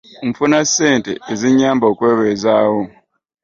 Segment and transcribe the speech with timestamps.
[0.27, 2.81] Nfuna ssente ezinnyamba okwebezawo.